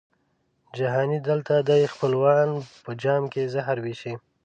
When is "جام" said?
3.01-3.23